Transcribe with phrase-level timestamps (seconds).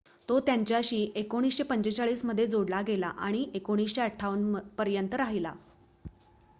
[0.29, 5.53] तो त्यांच्याशी 1945 मध्ये जोडला गेला आणि 1958 पर्यंत राहिला